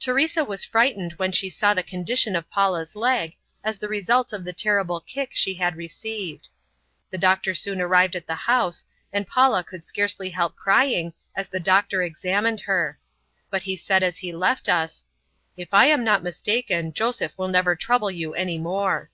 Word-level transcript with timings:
Teresa 0.00 0.42
was 0.42 0.64
frightened 0.64 1.12
when 1.18 1.32
she 1.32 1.50
saw 1.50 1.74
the 1.74 1.82
condition 1.82 2.34
of 2.34 2.48
Paula's 2.48 2.96
leg, 2.96 3.36
as 3.62 3.76
the 3.76 3.88
result 3.90 4.32
of 4.32 4.42
the 4.42 4.54
terrible 4.54 5.02
kick 5.02 5.32
she 5.34 5.52
had 5.56 5.76
received. 5.76 6.48
The 7.10 7.18
doctor 7.18 7.52
soon 7.54 7.78
arrived 7.82 8.16
at 8.16 8.26
the 8.26 8.36
house, 8.48 8.86
and 9.12 9.26
Paula 9.26 9.62
could 9.62 9.82
scarcely 9.82 10.30
help 10.30 10.56
crying 10.56 11.12
as 11.36 11.48
the 11.50 11.60
doctor 11.60 12.02
examined 12.02 12.60
her; 12.62 12.98
but 13.50 13.64
he 13.64 13.76
said 13.76 14.02
as 14.02 14.16
he 14.16 14.32
left 14.32 14.66
us, 14.70 15.04
"If 15.58 15.74
I 15.74 15.88
am 15.88 16.02
not 16.02 16.22
mistaken, 16.22 16.94
Joseph 16.94 17.36
will 17.36 17.48
never 17.48 17.76
trouble 17.76 18.10
you 18.10 18.32
any 18.32 18.56
more." 18.56 19.10